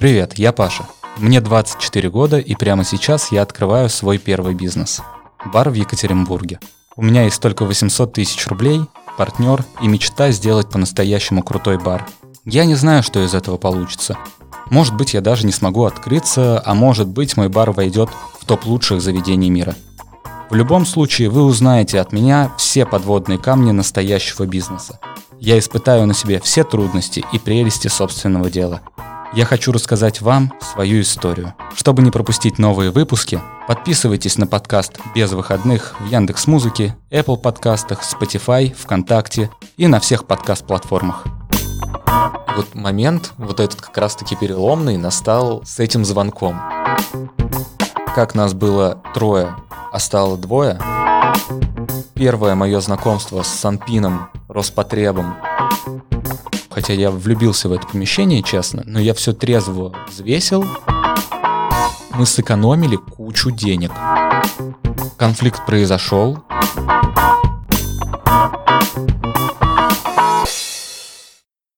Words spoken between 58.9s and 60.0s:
я все трезво